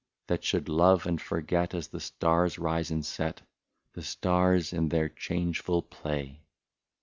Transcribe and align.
That 0.25 0.43
should 0.43 0.67
love 0.67 1.05
and 1.05 1.21
forget, 1.21 1.75
as 1.75 1.89
the 1.89 1.99
stars 1.99 2.57
rise 2.57 2.89
and 2.89 3.05
set,— 3.05 3.43
The 3.93 4.01
stars 4.01 4.73
in 4.73 4.89
their 4.89 5.09
changeful 5.09 5.83
play. 5.83 6.41